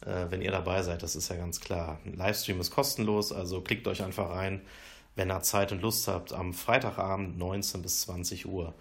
äh, 0.05 0.27
wenn 0.29 0.41
ihr 0.41 0.51
dabei 0.51 0.81
seid. 0.83 1.03
Das 1.03 1.15
ist 1.15 1.29
ja 1.29 1.35
ganz 1.35 1.59
klar. 1.59 1.99
Ein 2.05 2.15
Livestream 2.15 2.59
ist 2.59 2.71
kostenlos, 2.71 3.31
also 3.31 3.61
klickt 3.61 3.87
euch 3.87 4.03
einfach 4.03 4.29
rein, 4.29 4.61
wenn 5.15 5.29
ihr 5.31 5.41
Zeit 5.41 5.71
und 5.71 5.81
Lust 5.81 6.07
habt, 6.07 6.33
am 6.33 6.53
Freitagabend 6.53 7.37
19 7.37 7.81
bis 7.81 8.01
20 8.01 8.45
Uhr. 8.47 8.73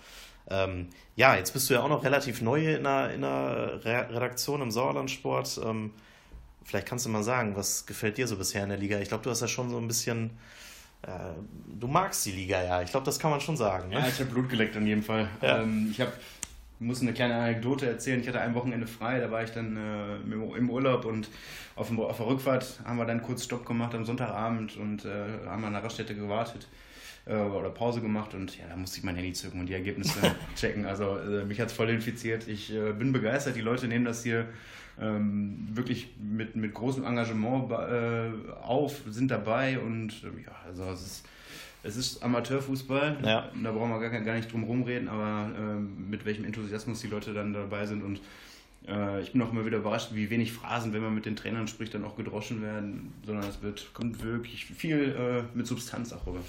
Ähm, 0.48 0.88
ja, 1.16 1.36
jetzt 1.36 1.52
bist 1.52 1.68
du 1.68 1.74
ja 1.74 1.82
auch 1.82 1.88
noch 1.88 2.04
relativ 2.04 2.42
neu 2.42 2.74
in 2.74 2.84
der, 2.84 3.14
in 3.14 3.22
der 3.22 3.84
Redaktion 3.84 4.62
im 4.62 4.70
Sauerlandsport. 4.70 5.60
Ähm, 5.64 5.92
Vielleicht 6.64 6.86
kannst 6.86 7.06
du 7.06 7.10
mal 7.10 7.22
sagen, 7.22 7.56
was 7.56 7.86
gefällt 7.86 8.18
dir 8.18 8.26
so 8.26 8.36
bisher 8.36 8.62
in 8.62 8.68
der 8.68 8.78
Liga? 8.78 8.98
Ich 8.98 9.08
glaube, 9.08 9.24
du 9.24 9.30
hast 9.30 9.40
ja 9.40 9.48
schon 9.48 9.70
so 9.70 9.78
ein 9.78 9.88
bisschen. 9.88 10.30
Äh, 11.02 11.08
du 11.80 11.86
magst 11.86 12.24
die 12.26 12.32
Liga 12.32 12.62
ja. 12.62 12.82
Ich 12.82 12.90
glaube, 12.90 13.06
das 13.06 13.18
kann 13.18 13.30
man 13.30 13.40
schon 13.40 13.56
sagen. 13.56 13.88
Ne? 13.88 13.96
Ja, 13.96 14.06
ich 14.06 14.20
habe 14.20 14.30
Blut 14.30 14.48
geleckt 14.48 14.76
in 14.76 14.86
jedem 14.86 15.02
Fall. 15.02 15.28
Ja. 15.40 15.62
Ähm, 15.62 15.88
ich 15.90 16.00
habe 16.00 16.12
muss 16.82 17.00
eine 17.00 17.12
kleine 17.12 17.36
Anekdote 17.36 17.86
erzählen. 17.86 18.20
Ich 18.20 18.28
hatte 18.28 18.40
ein 18.40 18.54
Wochenende 18.54 18.86
frei, 18.86 19.20
da 19.20 19.30
war 19.30 19.42
ich 19.42 19.50
dann 19.50 19.76
äh, 19.76 20.16
im 20.16 20.70
Urlaub 20.70 21.04
und 21.04 21.28
auf, 21.76 21.88
dem, 21.88 22.00
auf, 22.00 22.16
der 22.16 22.26
Rückfahrt 22.26 22.80
haben 22.84 22.98
wir 22.98 23.06
dann 23.06 23.22
kurz 23.22 23.44
Stopp 23.44 23.64
gemacht 23.64 23.94
am 23.94 24.04
Sonntagabend 24.04 24.76
und 24.76 25.04
äh, 25.04 25.46
haben 25.46 25.64
an 25.64 25.72
der 25.72 25.84
Raststätte 25.84 26.14
gewartet 26.14 26.66
äh, 27.26 27.34
oder 27.34 27.70
Pause 27.70 28.00
gemacht 28.00 28.34
und 28.34 28.58
ja, 28.58 28.64
da 28.68 28.76
musste 28.76 28.98
ich 28.98 29.04
mein 29.04 29.16
Handy 29.16 29.32
zücken 29.32 29.60
und 29.60 29.66
die 29.66 29.74
Ergebnisse 29.74 30.18
checken. 30.56 30.84
Also 30.84 31.18
äh, 31.18 31.44
mich 31.44 31.60
hat 31.60 31.68
es 31.68 31.72
voll 31.72 31.88
infiziert. 31.88 32.48
Ich 32.48 32.72
äh, 32.72 32.92
bin 32.92 33.12
begeistert. 33.12 33.56
Die 33.56 33.60
Leute 33.60 33.86
nehmen 33.88 34.04
das 34.04 34.22
hier 34.22 34.46
ähm, 35.00 35.68
wirklich 35.72 36.14
mit, 36.20 36.56
mit 36.56 36.74
großem 36.74 37.04
Engagement 37.04 37.70
äh, 37.70 38.30
auf, 38.62 39.02
sind 39.08 39.30
dabei 39.30 39.78
und 39.78 40.10
äh, 40.22 40.44
ja, 40.44 40.52
also 40.66 40.84
es 40.84 41.02
ist, 41.02 41.24
es 41.82 41.96
ist 41.96 42.22
Amateurfußball, 42.22 43.18
ja. 43.24 43.48
da 43.62 43.72
brauchen 43.72 43.90
wir 43.90 44.00
gar, 44.00 44.20
gar 44.20 44.34
nicht 44.36 44.52
drum 44.52 44.64
rumreden, 44.64 45.08
aber 45.08 45.50
äh, 45.56 45.80
mit 45.80 46.24
welchem 46.24 46.44
Enthusiasmus 46.44 47.00
die 47.00 47.08
Leute 47.08 47.34
dann 47.34 47.52
dabei 47.52 47.86
sind 47.86 48.02
und 48.02 48.20
äh, 48.86 49.20
ich 49.22 49.32
bin 49.32 49.42
auch 49.42 49.50
immer 49.50 49.64
wieder 49.64 49.78
überrascht, 49.78 50.10
wie 50.12 50.30
wenig 50.30 50.52
Phrasen, 50.52 50.92
wenn 50.92 51.02
man 51.02 51.14
mit 51.14 51.26
den 51.26 51.36
Trainern 51.36 51.68
spricht, 51.68 51.94
dann 51.94 52.04
auch 52.04 52.16
gedroschen 52.16 52.62
werden, 52.62 53.12
sondern 53.24 53.48
es 53.48 53.62
wird, 53.62 53.92
kommt 53.94 54.22
wirklich 54.22 54.66
viel 54.66 55.16
äh, 55.18 55.56
mit 55.56 55.66
Substanz 55.66 56.12
auch 56.12 56.26
rüber. 56.26 56.40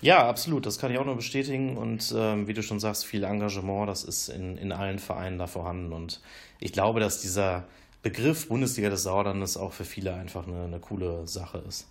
Ja, 0.00 0.28
absolut, 0.28 0.66
das 0.66 0.78
kann 0.78 0.90
ich 0.90 0.98
auch 0.98 1.04
nur 1.04 1.14
bestätigen 1.14 1.76
und 1.76 2.12
ähm, 2.16 2.48
wie 2.48 2.54
du 2.54 2.62
schon 2.64 2.80
sagst, 2.80 3.06
viel 3.06 3.22
Engagement, 3.22 3.88
das 3.88 4.02
ist 4.02 4.28
in, 4.28 4.56
in 4.56 4.72
allen 4.72 4.98
Vereinen 4.98 5.38
da 5.38 5.46
vorhanden 5.46 5.92
und 5.92 6.20
ich 6.58 6.72
glaube, 6.72 6.98
dass 6.98 7.20
dieser 7.20 7.64
Begriff 8.02 8.48
Bundesliga 8.48 8.90
des 8.90 9.04
Sauerlandes 9.04 9.56
auch 9.56 9.72
für 9.72 9.84
viele 9.84 10.14
einfach 10.14 10.46
eine, 10.46 10.64
eine 10.64 10.80
coole 10.80 11.26
Sache 11.28 11.62
ist. 11.68 11.86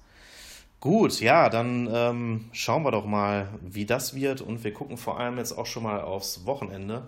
Gut, 0.81 1.22
ja, 1.22 1.50
dann 1.50 1.88
ähm, 1.92 2.46
schauen 2.54 2.84
wir 2.84 2.92
doch 2.92 3.06
mal, 3.06 3.50
wie 3.62 3.86
das 3.86 4.16
wird 4.16 4.42
und 4.42 4.63
wir 4.63 4.74
gucken 4.74 4.98
vor 4.98 5.19
allem 5.19 5.38
jetzt 5.38 5.54
auch 5.54 5.68
schon 5.68 5.84
mal 5.84 6.02
aufs 6.02 6.46
Wochenende. 6.46 7.08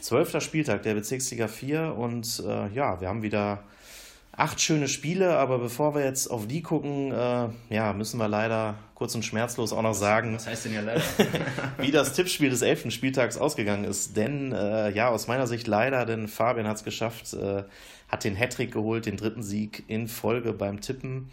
Zwölfter 0.00 0.40
Spieltag 0.40 0.84
der 0.84 0.94
Bezirksliga 0.94 1.48
4 1.48 1.94
und 1.96 2.42
äh, 2.46 2.68
ja, 2.68 3.00
wir 3.00 3.08
haben 3.08 3.22
wieder 3.22 3.64
acht 4.40 4.60
schöne 4.60 4.88
Spiele, 4.88 5.36
aber 5.36 5.58
bevor 5.58 5.94
wir 5.94 6.02
jetzt 6.02 6.28
auf 6.28 6.46
die 6.46 6.62
gucken, 6.62 7.12
äh, 7.12 7.48
ja, 7.68 7.92
müssen 7.92 8.18
wir 8.18 8.26
leider 8.26 8.78
kurz 8.94 9.14
und 9.14 9.22
schmerzlos 9.22 9.74
auch 9.74 9.82
noch 9.82 9.94
sagen, 9.94 10.34
was 10.34 10.46
heißt 10.46 10.64
denn 10.64 10.74
ja 10.74 10.80
leider? 10.80 11.02
wie 11.78 11.90
das 11.90 12.14
Tippspiel 12.14 12.48
des 12.48 12.62
elften 12.62 12.90
Spieltags 12.90 13.36
ausgegangen 13.36 13.84
ist. 13.84 14.16
Denn 14.16 14.52
äh, 14.52 14.90
ja, 14.92 15.10
aus 15.10 15.28
meiner 15.28 15.46
Sicht 15.46 15.66
leider, 15.66 16.06
denn 16.06 16.26
Fabian 16.26 16.66
hat 16.66 16.78
es 16.78 16.84
geschafft, 16.84 17.34
äh, 17.34 17.64
hat 18.08 18.24
den 18.24 18.34
Hattrick 18.34 18.72
geholt, 18.72 19.04
den 19.04 19.18
dritten 19.18 19.42
Sieg 19.42 19.84
in 19.88 20.08
Folge 20.08 20.54
beim 20.54 20.80
Tippen, 20.80 21.28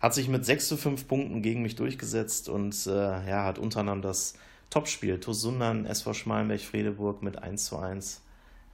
hat 0.00 0.14
sich 0.14 0.28
mit 0.28 0.44
6 0.44 0.66
zu 0.66 0.76
5 0.76 1.06
Punkten 1.06 1.42
gegen 1.42 1.62
mich 1.62 1.76
durchgesetzt 1.76 2.48
und 2.48 2.74
äh, 2.88 2.90
ja, 2.90 3.44
hat 3.44 3.60
unter 3.60 3.80
anderem 3.80 4.02
das 4.02 4.34
Topspiel 4.70 5.20
TuS 5.20 5.40
Sundern, 5.40 5.86
SV 5.86 6.12
Schmalenberg-Fredeburg 6.12 7.22
mit 7.22 7.40
1 7.40 7.66
zu 7.66 7.78
1 7.78 8.20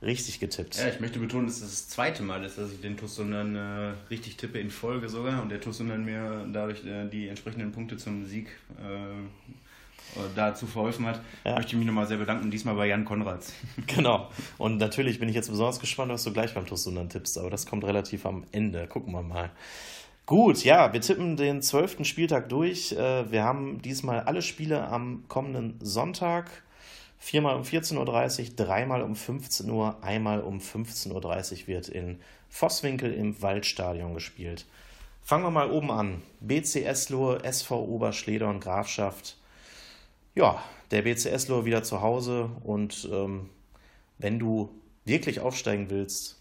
richtig 0.05 0.41
getippt. 0.41 0.77
Ja, 0.77 0.89
ich 0.89 1.01
möchte 1.01 1.19
betonen, 1.19 1.47
dass 1.47 1.61
das 1.61 1.71
das 1.71 1.89
zweite 1.89 2.23
Mal 2.23 2.45
ist, 2.45 2.59
dass 2.59 2.73
ich 2.73 2.81
den 2.81 2.97
TuS 2.97 3.19
äh, 3.19 3.93
richtig 4.11 4.37
tippe 4.37 4.59
in 4.59 4.71
Folge 4.71 5.09
sogar 5.09 5.43
und 5.43 5.51
der 5.51 5.61
TuS 5.61 5.81
mir 5.81 6.47
dadurch 6.53 6.85
äh, 6.85 7.09
die 7.09 7.29
entsprechenden 7.29 7.73
Punkte 7.73 7.97
zum 7.97 8.25
Sieg 8.25 8.49
äh, 8.79 10.21
dazu 10.35 10.67
verholfen 10.67 11.07
hat, 11.07 11.21
ja. 11.45 11.57
möchte 11.57 11.73
ich 11.73 11.79
mich 11.79 11.87
nochmal 11.87 12.07
sehr 12.07 12.19
bedanken, 12.19 12.51
diesmal 12.51 12.75
bei 12.75 12.87
Jan 12.87 13.05
Konrads. 13.05 13.53
Genau. 13.87 14.31
Und 14.59 14.79
natürlich 14.79 15.19
bin 15.19 15.29
ich 15.29 15.35
jetzt 15.35 15.51
besonders 15.51 15.81
gespannt, 15.81 16.13
was 16.13 16.25
du 16.25 16.33
gleich 16.33 16.55
beim 16.55 16.67
Tostunden 16.67 17.09
tippst, 17.09 17.39
aber 17.39 17.51
das 17.51 17.67
kommt 17.67 17.85
relativ 17.85 18.27
am 18.27 18.45
Ende. 18.53 18.87
Gucken 18.87 19.13
wir 19.13 19.23
mal. 19.23 19.51
Gut, 20.27 20.65
ja, 20.65 20.93
wir 20.93 21.01
tippen 21.01 21.37
den 21.37 21.61
zwölften 21.61 22.05
Spieltag 22.05 22.49
durch. 22.49 22.93
Äh, 22.93 23.31
wir 23.31 23.45
haben 23.45 23.83
diesmal 23.83 24.21
alle 24.21 24.43
Spiele 24.43 24.87
am 24.89 25.25
kommenden 25.29 25.79
Sonntag. 25.81 26.63
Viermal 27.25 27.57
um 27.57 27.63
14.30 27.63 28.51
Uhr, 28.51 28.57
dreimal 28.57 29.03
um 29.03 29.17
15 29.17 29.71
Uhr, 29.71 29.97
einmal 30.03 30.43
um 30.43 30.59
15.30 30.59 31.63
Uhr 31.63 31.67
wird 31.69 31.89
in 31.89 32.21
Vosswinkel 32.51 33.15
im 33.15 33.41
Waldstadion 33.41 34.13
gespielt. 34.13 34.67
Fangen 35.23 35.45
wir 35.45 35.51
mal 35.51 35.71
oben 35.71 35.91
an. 35.91 36.21
BC 36.41 36.85
Eslohe, 36.85 37.43
SV 37.43 37.83
Oberschledern 37.83 38.61
Grafschaft 38.61 39.39
ja, 40.35 40.63
der 40.91 41.03
BCS 41.03 41.49
Lohr 41.49 41.65
wieder 41.65 41.83
zu 41.83 42.01
Hause 42.03 42.51
und 42.65 43.09
ähm, 43.11 43.49
wenn 44.19 44.39
du 44.39 44.69
wirklich 45.05 45.41
aufsteigen 45.41 45.91
willst, 45.91 46.41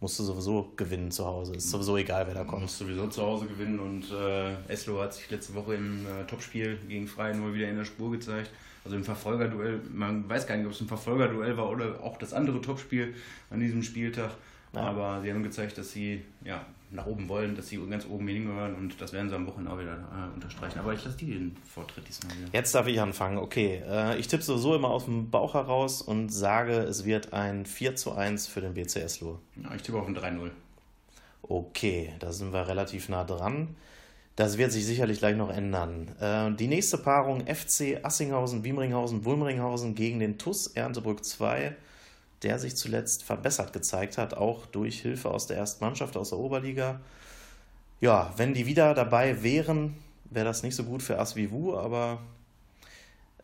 musst 0.00 0.18
du 0.18 0.24
sowieso 0.24 0.72
gewinnen 0.76 1.10
zu 1.10 1.24
Hause. 1.24 1.54
Ist 1.54 1.70
sowieso 1.70 1.96
egal, 1.96 2.26
wer 2.26 2.34
da 2.34 2.44
kommt. 2.44 2.56
Du 2.56 2.62
musst 2.62 2.78
sowieso 2.78 3.06
zu 3.08 3.22
Hause 3.22 3.46
gewinnen 3.46 3.78
und 3.78 4.10
äh, 4.10 4.54
Eslo 4.72 5.00
hat 5.00 5.14
sich 5.14 5.30
letzte 5.30 5.54
Woche 5.54 5.74
im 5.74 6.06
äh, 6.06 6.24
Topspiel 6.26 6.78
gegen 6.88 7.06
Freien 7.06 7.40
nur 7.40 7.54
wieder 7.54 7.68
in 7.68 7.76
der 7.76 7.84
Spur 7.84 8.10
gezeigt. 8.10 8.50
Also 8.86 8.94
im 8.94 9.04
Verfolgerduell, 9.04 9.80
man 9.92 10.28
weiß 10.28 10.46
gar 10.46 10.56
nicht, 10.56 10.64
ob 10.64 10.70
es 10.70 10.80
ein 10.80 10.86
Verfolgerduell 10.86 11.56
war 11.56 11.68
oder 11.68 12.00
auch 12.04 12.16
das 12.18 12.32
andere 12.32 12.60
Topspiel 12.60 13.14
an 13.50 13.58
diesem 13.58 13.82
Spieltag. 13.82 14.30
Ja. 14.72 14.80
Aber 14.82 15.22
sie 15.22 15.32
haben 15.32 15.42
gezeigt, 15.42 15.76
dass 15.76 15.90
sie 15.90 16.22
ja, 16.44 16.64
nach 16.92 17.06
oben 17.06 17.28
wollen, 17.28 17.56
dass 17.56 17.66
sie 17.66 17.84
ganz 17.90 18.06
oben 18.06 18.28
hingehören 18.28 18.76
und 18.76 19.00
das 19.00 19.12
werden 19.12 19.28
sie 19.28 19.34
am 19.34 19.44
Wochenende 19.48 19.72
auch 19.72 19.80
wieder 19.80 19.94
äh, 19.94 20.34
unterstreichen. 20.34 20.78
Aber 20.78 20.94
ich 20.94 21.04
lasse 21.04 21.16
die 21.16 21.26
den 21.26 21.56
Vortritt 21.66 22.06
diesmal 22.06 22.36
wieder. 22.36 22.48
Jetzt 22.52 22.76
darf 22.76 22.86
ich 22.86 23.00
anfangen. 23.00 23.38
Okay, 23.38 23.82
äh, 23.84 24.16
ich 24.18 24.28
tippe 24.28 24.44
sowieso 24.44 24.76
immer 24.76 24.90
aus 24.90 25.06
dem 25.06 25.30
Bauch 25.30 25.54
heraus 25.54 26.00
und 26.00 26.28
sage, 26.28 26.74
es 26.74 27.04
wird 27.04 27.32
ein 27.32 27.66
4 27.66 27.96
zu 27.96 28.12
1 28.12 28.46
für 28.46 28.60
den 28.60 28.74
BCS 28.74 29.20
Lohr. 29.20 29.40
Ja, 29.56 29.74
ich 29.74 29.82
tippe 29.82 29.98
auf 29.98 30.06
ein 30.06 30.16
3-0. 30.16 30.48
Okay, 31.42 32.12
da 32.20 32.32
sind 32.32 32.52
wir 32.52 32.68
relativ 32.68 33.08
nah 33.08 33.24
dran. 33.24 33.74
Das 34.36 34.58
wird 34.58 34.70
sich 34.70 34.84
sicherlich 34.84 35.18
gleich 35.18 35.36
noch 35.36 35.50
ändern. 35.50 36.08
Äh, 36.20 36.54
die 36.54 36.68
nächste 36.68 36.98
Paarung 36.98 37.46
FC 37.46 37.98
Assinghausen, 38.02 38.64
Wiemringhausen, 38.64 39.24
Wulmringhausen 39.24 39.94
gegen 39.94 40.20
den 40.20 40.38
TUS 40.38 40.68
Erntebrück 40.68 41.24
2 41.24 41.74
der 42.42 42.58
sich 42.58 42.76
zuletzt 42.76 43.22
verbessert 43.24 43.72
gezeigt 43.72 44.18
hat, 44.18 44.34
auch 44.34 44.66
durch 44.66 45.00
Hilfe 45.00 45.30
aus 45.30 45.46
der 45.46 45.56
ersten 45.56 45.84
Mannschaft 45.84 46.16
aus 46.16 46.30
der 46.30 46.38
Oberliga. 46.38 47.00
Ja, 48.00 48.32
wenn 48.36 48.54
die 48.54 48.66
wieder 48.66 48.94
dabei 48.94 49.42
wären, 49.42 49.96
wäre 50.30 50.44
das 50.44 50.62
nicht 50.62 50.76
so 50.76 50.84
gut 50.84 51.02
für 51.02 51.18
Asvivu, 51.18 51.76
aber 51.76 52.20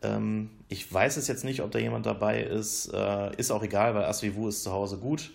ähm, 0.03 0.51
ich 0.69 0.91
weiß 0.91 1.17
es 1.17 1.27
jetzt 1.27 1.43
nicht, 1.43 1.61
ob 1.61 1.71
da 1.71 1.79
jemand 1.79 2.05
dabei 2.05 2.43
ist. 2.43 2.93
Äh, 2.93 3.35
ist 3.35 3.51
auch 3.51 3.63
egal, 3.63 3.95
weil 3.95 4.05
Asvivu 4.05 4.47
ist 4.47 4.63
zu 4.63 4.71
Hause 4.71 4.97
gut 4.97 5.31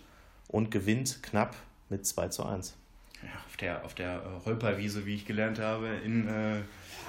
und 0.47 0.71
gewinnt 0.71 1.23
knapp 1.23 1.57
mit 1.88 2.07
2 2.07 2.29
zu 2.29 2.45
1. 2.47 2.75
Ja, 3.23 3.29
auf 3.47 3.57
der, 3.57 3.85
auf 3.85 3.95
der 3.95 4.17
äh, 4.17 4.45
Holperwiese, 4.47 5.05
wie 5.07 5.15
ich 5.15 5.27
gelernt 5.27 5.59
habe, 5.59 5.89
in 6.05 6.29
äh, 6.29 6.59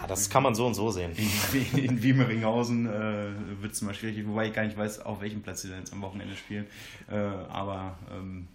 ja, 0.01 0.07
das 0.07 0.29
kann 0.29 0.43
man 0.43 0.55
so 0.55 0.65
und 0.65 0.73
so 0.73 0.89
sehen. 0.91 1.13
In, 1.15 1.77
in 1.83 2.03
Wiemeringhausen 2.03 2.87
äh, 2.87 3.61
wird 3.61 3.73
es 3.73 3.81
mal 3.81 3.93
schwierig, 3.93 4.25
wobei 4.27 4.47
ich 4.47 4.53
gar 4.53 4.63
nicht 4.63 4.77
weiß, 4.77 5.01
auf 5.01 5.21
welchem 5.21 5.41
Platz 5.41 5.61
sie 5.61 5.69
dann 5.69 5.79
jetzt 5.79 5.93
am 5.93 6.01
Wochenende 6.01 6.35
spielen. 6.35 6.67
Äh, 7.09 7.15
aber 7.15 7.97
ähm, 8.11 8.47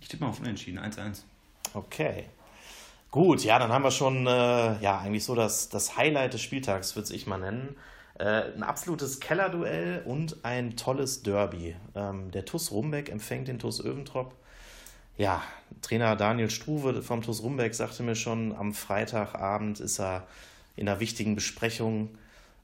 ich 0.00 0.08
tippe 0.08 0.24
mal 0.24 0.30
auf 0.30 0.40
Unentschieden, 0.40 0.78
1-1. 0.78 1.22
Okay. 1.74 2.24
Gut, 3.10 3.42
ja, 3.42 3.58
dann 3.58 3.72
haben 3.72 3.84
wir 3.84 3.90
schon 3.90 4.26
äh, 4.26 4.78
ja 4.80 4.98
eigentlich 4.98 5.24
so 5.24 5.34
das, 5.34 5.68
das 5.68 5.96
Highlight 5.96 6.34
des 6.34 6.42
Spieltags, 6.42 6.94
würde 6.94 7.14
ich 7.14 7.26
mal 7.26 7.38
nennen. 7.38 7.76
Äh, 8.18 8.52
ein 8.52 8.62
absolutes 8.62 9.20
Kellerduell 9.20 10.02
und 10.04 10.44
ein 10.44 10.76
tolles 10.76 11.22
Derby. 11.22 11.76
Ähm, 11.94 12.30
der 12.32 12.44
TUS 12.44 12.72
Rumbeck 12.72 13.08
empfängt 13.08 13.48
den 13.48 13.58
TUS 13.58 13.82
Öventrop. 13.82 14.34
Ja, 15.18 15.42
Trainer 15.82 16.14
Daniel 16.14 16.48
Struve 16.48 17.02
vom 17.02 17.22
TUS 17.22 17.42
Rumbeck 17.42 17.74
sagte 17.74 18.04
mir 18.04 18.14
schon, 18.14 18.54
am 18.54 18.72
Freitagabend 18.72 19.80
ist 19.80 19.98
er 19.98 20.28
in 20.76 20.88
einer 20.88 21.00
wichtigen 21.00 21.34
Besprechung 21.34 22.10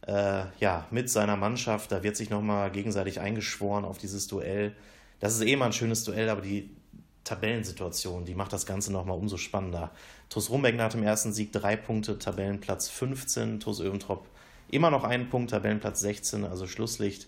äh, 0.07 0.45
ja, 0.61 0.87
mit 0.93 1.11
seiner 1.11 1.37
Mannschaft. 1.37 1.91
Da 1.91 2.05
wird 2.05 2.17
sich 2.17 2.31
nochmal 2.31 2.71
gegenseitig 2.71 3.19
eingeschworen 3.19 3.85
auf 3.85 3.99
dieses 3.99 4.29
Duell. 4.29 4.73
Das 5.19 5.35
ist 5.35 5.43
eh 5.45 5.57
mal 5.57 5.67
ein 5.67 5.73
schönes 5.73 6.05
Duell, 6.05 6.29
aber 6.29 6.43
die 6.43 6.71
Tabellensituation, 7.25 8.25
die 8.25 8.37
macht 8.37 8.53
das 8.53 8.67
Ganze 8.67 8.93
nochmal 8.93 9.19
umso 9.19 9.37
spannender. 9.37 9.91
TuS 10.29 10.49
Rumbeck 10.49 10.77
nach 10.77 10.93
dem 10.93 11.03
ersten 11.03 11.33
Sieg 11.33 11.53
drei 11.53 11.75
Punkte, 11.75 12.21
Tabellenplatz 12.21 12.89
15, 12.89 13.59
TuS 13.59 13.81
Öventrop 13.81 14.29
immer 14.71 14.93
noch 14.93 15.03
einen 15.03 15.29
Punkt, 15.29 15.51
Tabellenplatz 15.51 16.01
16, 16.01 16.45
also 16.45 16.69
Schlusslicht. 16.69 17.27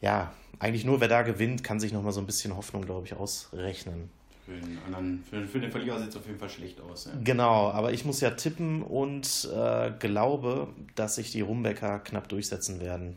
Ja, 0.00 0.32
eigentlich 0.58 0.84
nur 0.84 1.00
wer 1.00 1.08
da 1.08 1.22
gewinnt, 1.22 1.64
kann 1.64 1.80
sich 1.80 1.92
nochmal 1.92 2.12
so 2.12 2.20
ein 2.20 2.26
bisschen 2.26 2.56
Hoffnung, 2.56 2.82
glaube 2.82 3.06
ich, 3.06 3.14
ausrechnen. 3.14 4.10
Für 4.46 4.52
den, 4.52 4.78
anderen, 4.86 5.24
für, 5.28 5.46
für 5.46 5.58
den 5.58 5.72
Verlierer 5.72 5.98
sieht 5.98 6.10
es 6.10 6.16
auf 6.16 6.26
jeden 6.26 6.38
Fall 6.38 6.48
schlecht 6.48 6.80
aus. 6.80 7.06
Ja. 7.06 7.12
Genau, 7.24 7.70
aber 7.70 7.92
ich 7.92 8.04
muss 8.04 8.20
ja 8.20 8.30
tippen 8.30 8.82
und 8.82 9.48
äh, 9.52 9.90
glaube, 9.98 10.68
dass 10.94 11.16
sich 11.16 11.32
die 11.32 11.40
Rumbecker 11.40 11.98
knapp 11.98 12.28
durchsetzen 12.28 12.80
werden. 12.80 13.16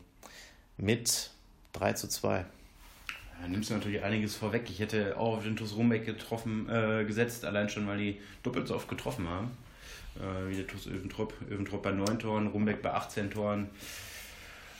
Mit 0.78 1.30
3 1.74 1.94
zu 1.94 2.08
2. 2.08 2.46
Da 3.42 3.48
nimmst 3.48 3.70
du 3.70 3.76
natürlich 3.76 4.04
einiges 4.04 4.36
vorweg. 4.36 4.70
Ich 4.70 4.80
hätte 4.80 5.18
auch 5.18 5.38
auf 5.38 5.44
den 5.44 5.56
TuS 5.56 5.76
Rumbeck 5.76 6.06
getroffen, 6.06 6.68
äh, 6.68 7.06
gesetzt, 7.06 7.46
allein 7.46 7.70
schon, 7.70 7.88
weil 7.88 8.00
die 8.00 8.20
doppelt 8.44 8.68
so 8.68 8.76
oft 8.76 8.90
getroffen 8.90 9.28
haben. 9.30 9.52
Äh, 10.16 10.50
wie 10.50 10.56
der 10.56 10.68
TuS 10.68 10.88
Öventrop. 10.88 11.34
Öventrop 11.50 11.84
bei 11.84 11.92
9 11.92 12.20
Toren, 12.20 12.48
Rumbeck 12.48 12.82
bei 12.82 12.92
18 12.92 13.30
Toren. 13.32 13.70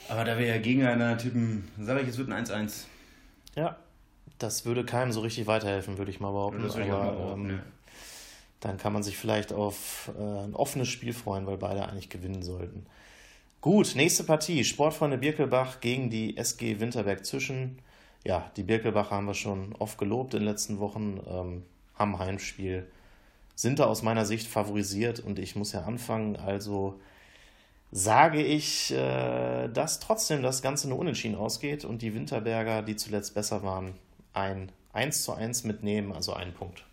Aber 0.10 0.26
da 0.26 0.38
wir 0.38 0.48
ja 0.48 0.58
gegeneinander 0.58 1.18
tippen, 1.18 1.68
sage 1.80 2.02
ich, 2.02 2.10
es 2.10 2.18
wird 2.18 2.32
ein 2.32 2.46
1-1. 2.46 2.86
Ja, 3.56 3.78
das 4.40 4.66
würde 4.66 4.84
keinem 4.84 5.12
so 5.12 5.22
richtig 5.22 5.46
weiterhelfen, 5.48 5.98
würde 5.98 6.12
ich 6.12 6.20
mal 6.20 6.32
behaupten. 6.32 6.64
Das 6.64 6.76
Aber, 6.76 6.86
mal 6.86 7.12
behaupten, 7.12 7.50
ähm, 7.50 7.60
Dann 8.60 8.78
kann 8.78 8.92
man 8.92 9.04
sich 9.04 9.18
vielleicht 9.18 9.54
auf 9.54 10.12
äh, 10.18 10.22
ein 10.22 10.56
offenes 10.56 10.88
Spiel 10.88 11.14
freuen, 11.14 11.46
weil 11.46 11.58
beide 11.58 11.88
eigentlich 11.88 12.10
gewinnen 12.10 12.42
sollten. 12.42 12.86
Gut, 13.62 13.96
nächste 13.96 14.24
Partie. 14.24 14.64
Sportfreunde 14.64 15.18
Birkelbach 15.18 15.80
gegen 15.80 16.10
die 16.10 16.38
SG 16.38 16.80
Winterberg 16.80 17.26
Zwischen. 17.26 17.80
Ja, 18.24 18.50
die 18.58 18.64
Birkelbacher 18.64 19.16
haben 19.16 19.28
wir 19.28 19.34
schon 19.34 19.76
oft 19.78 19.98
gelobt 19.98 20.34
in 20.34 20.42
den 20.42 20.48
letzten 20.48 20.80
Wochen, 20.80 21.20
ähm, 21.28 21.64
haben 21.96 22.18
Heimspiel, 22.18 22.88
sind 23.56 23.80
da 23.80 23.86
aus 23.86 24.02
meiner 24.02 24.26
Sicht 24.26 24.48
favorisiert 24.48 25.20
und 25.20 25.38
ich 25.38 25.56
muss 25.56 25.74
ja 25.74 25.84
anfangen. 25.84 26.36
Also 26.36 27.00
sage 27.92 28.44
ich, 28.44 28.92
äh, 28.92 29.68
dass 29.70 30.00
trotzdem 30.00 30.44
das 30.44 30.62
Ganze 30.62 30.90
nur 30.90 31.00
unentschieden 31.00 31.36
ausgeht 31.36 31.86
und 31.86 32.02
die 32.02 32.14
Winterberger, 32.14 32.82
die 32.82 32.96
zuletzt 32.96 33.34
besser 33.34 33.64
waren, 33.64 33.94
ein 34.34 34.72
1 34.94 35.24
zu 35.24 35.34
1 35.34 35.64
mitnehmen, 35.64 36.12
also 36.12 36.34
einen 36.34 36.54
Punkt. 36.54 36.84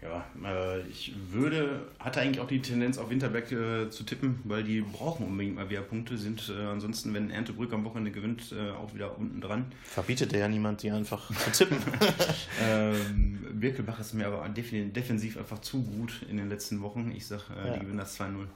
Ja, 0.00 0.24
äh, 0.44 0.80
ich 0.82 1.12
würde, 1.30 1.88
hatte 1.98 2.20
eigentlich 2.20 2.40
auch 2.40 2.46
die 2.46 2.62
Tendenz 2.62 2.98
auf 2.98 3.10
Winterberg 3.10 3.50
äh, 3.50 3.90
zu 3.90 4.04
tippen, 4.04 4.38
weil 4.44 4.62
die 4.62 4.80
brauchen 4.80 5.26
unbedingt 5.26 5.56
mal 5.56 5.68
wieder 5.70 5.80
Punkte, 5.80 6.16
sind 6.16 6.50
ansonsten, 6.50 7.14
wenn 7.14 7.30
Erntebrück 7.30 7.72
am 7.72 7.84
Wochenende 7.84 8.12
gewinnt, 8.12 8.54
auch 8.80 8.94
wieder 8.94 9.18
unten 9.18 9.40
dran. 9.40 9.66
Verbietet 9.82 10.32
ja 10.32 10.46
niemand, 10.46 10.82
die 10.84 10.90
einfach 10.92 11.30
zu 11.52 11.64
tippen. 11.64 11.78
ähm, 12.62 13.44
Birkelbach 13.54 13.98
ist 13.98 14.14
mir 14.14 14.28
aber 14.28 14.48
defensiv 14.48 15.36
einfach 15.36 15.60
zu 15.60 15.82
gut 15.82 16.24
in 16.30 16.36
den 16.36 16.48
letzten 16.48 16.80
Wochen. 16.80 17.12
Ich 17.16 17.26
sage, 17.26 17.42
äh, 17.56 17.66
ja. 17.66 17.74
die 17.74 17.80
gewinnen 17.80 17.98
das 17.98 18.20
2-0. 18.20 18.46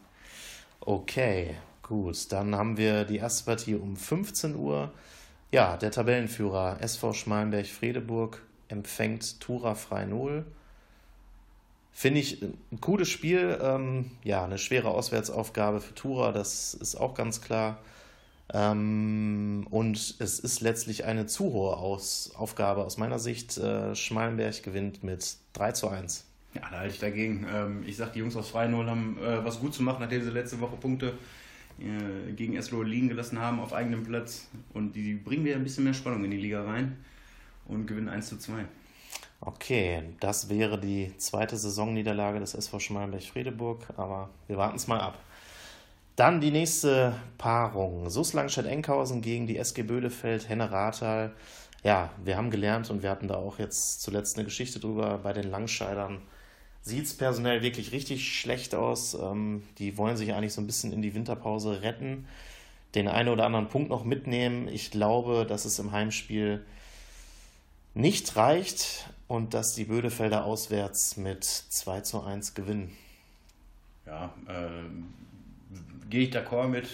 Okay, 0.85 1.55
gut. 1.83 2.33
Dann 2.33 2.57
haben 2.57 2.77
wir 2.77 3.05
die 3.05 3.19
erste 3.19 3.45
Partie 3.45 3.77
um 3.77 3.97
15 3.97 4.57
Uhr. 4.57 4.91
Ja, 5.53 5.77
der 5.77 5.93
Tabellenführer 5.93 6.79
SV 6.81 7.12
Schmalenberg-Fredeburg 7.12 8.43
empfängt 8.67 9.39
Tura 9.39 9.77
Frei 9.77 10.07
0. 10.07 10.45
Finde 11.93 12.19
ich 12.21 12.43
ein 12.43 12.81
cooles 12.81 13.09
Spiel. 13.09 13.59
Ähm, 13.62 14.11
ja, 14.25 14.45
eine 14.45 14.59
schwere 14.59 14.89
Auswärtsaufgabe 14.89 15.81
für 15.81 15.95
Tura, 15.95 16.33
das 16.33 16.75
ist 16.75 16.97
auch 16.97 17.15
ganz 17.15 17.41
klar. 17.41 17.79
Ähm, 18.53 19.69
und 19.71 20.17
es 20.19 20.41
ist 20.41 20.61
letztlich 20.62 21.05
eine 21.05 21.27
zu 21.27 21.53
hohe 21.53 21.77
Aus 21.77 22.33
Aufgabe 22.35 22.85
aus 22.85 22.97
meiner 22.97 23.21
Sicht. 23.21 23.57
Äh, 23.57 23.95
Schmalenberg 23.95 24.65
gewinnt 24.65 25.05
mit 25.05 25.37
3 25.53 25.73
zu 25.73 25.89
1. 25.89 26.25
Ja, 26.55 26.63
da 26.71 26.81
halte 26.81 26.95
ich 26.95 27.01
dagegen. 27.01 27.47
Ähm, 27.53 27.83
ich 27.87 27.97
sage, 27.97 28.13
die 28.15 28.19
Jungs 28.19 28.37
aus 28.37 28.51
Freien 28.51 28.75
haben 28.75 29.19
äh, 29.19 29.45
was 29.45 29.61
gut 29.61 29.75
zu 29.75 29.83
machen, 29.83 30.01
nachdem 30.01 30.23
sie 30.23 30.31
letzte 30.31 30.61
Woche 30.61 30.77
Punkte 30.77 31.15
äh, 31.79 32.33
gegen 32.33 32.57
Eslo 32.57 32.83
liegen 32.83 33.09
gelassen 33.09 33.39
haben 33.39 33.61
auf 33.61 33.73
eigenem 33.73 34.05
Platz. 34.05 34.49
Und 34.75 34.95
die 34.95 35.15
bringen 35.15 35.45
wieder 35.45 35.57
ein 35.57 35.65
bisschen 35.65 35.85
mehr 35.85 35.95
Spannung 35.95 36.25
in 36.25 36.31
die 36.31 36.37
Liga 36.37 36.65
rein 36.65 36.97
und 37.67 37.87
gewinnen 37.87 38.09
1 38.09 38.29
zu 38.29 38.39
2. 38.39 38.65
Okay, 39.41 40.05
das 40.21 40.49
wäre 40.49 40.79
die 40.79 41.17
zweite 41.17 41.57
Saisonniederlage 41.57 42.39
des 42.39 42.55
SV 42.55 42.79
Schmalenberg-Fredeburg, 42.79 43.89
aber 43.97 44.31
wir 44.47 44.57
warten 44.57 44.77
es 44.77 44.87
mal 44.87 45.01
ab. 45.01 45.19
Dann 46.15 46.41
die 46.41 46.51
nächste 46.51 47.15
Paarung. 47.39 48.09
SUS 48.11 48.35
Langstedt-Enkhausen 48.35 49.23
gegen 49.23 49.47
die 49.47 49.57
SG 49.57 49.83
Böhlefeld, 49.83 50.49
Henne 50.49 50.71
Rathal. 50.71 51.33
Ja, 51.83 52.11
wir 52.23 52.37
haben 52.37 52.51
gelernt 52.51 52.91
und 52.91 53.03
wir 53.03 53.11
hatten 53.11 53.27
da 53.27 53.35
auch 53.35 53.59
jetzt 53.59 54.03
zuletzt 54.03 54.37
eine 54.37 54.45
Geschichte 54.45 54.79
drüber 54.79 55.19
bei 55.19 55.33
den 55.33 55.51
Langscheidern 55.51 56.21
sieht 56.83 57.05
es 57.05 57.15
personell 57.15 57.62
wirklich 57.62 57.93
richtig 57.93 58.39
schlecht 58.39 58.75
aus. 58.75 59.15
Ähm, 59.15 59.62
die 59.79 59.97
wollen 59.97 60.17
sich 60.17 60.35
eigentlich 60.35 60.53
so 60.53 60.61
ein 60.61 60.67
bisschen 60.67 60.93
in 60.93 61.03
die 61.03 61.15
Winterpause 61.15 61.83
retten, 61.83 62.27
den 62.95 63.09
einen 63.09 63.29
oder 63.29 63.47
anderen 63.47 63.69
Punkt 63.69 63.89
noch 63.89 64.05
mitnehmen. 64.05 64.69
Ich 64.69 64.91
glaube, 64.91 65.47
dass 65.49 65.65
es 65.65 65.79
im 65.79 65.93
Heimspiel 65.93 66.65
nicht 67.95 68.37
reicht 68.37 69.09
und 69.29 69.55
dass 69.55 69.75
die 69.75 69.85
Bödefelder 69.85 70.45
auswärts 70.45 71.17
mit 71.17 71.45
2 71.45 72.01
zu 72.01 72.23
1 72.23 72.55
gewinnen. 72.55 72.97
Ja, 74.07 74.35
äh, 74.49 74.69
gehe 76.11 76.25
ich 76.25 76.35
d'accord 76.35 76.69
mit. 76.69 76.89